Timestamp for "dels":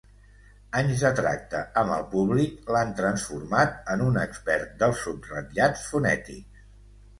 4.83-5.05